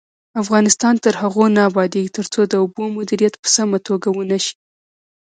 افغانستان 0.41 0.95
تر 1.03 1.13
هغو 1.21 1.43
نه 1.55 1.61
ابادیږي، 1.69 2.13
ترڅو 2.17 2.41
د 2.47 2.53
اوبو 2.63 2.83
مدیریت 2.97 3.33
په 3.41 3.47
سمه 3.55 3.77
توګه 3.87 4.07
ونشي. 4.11 4.53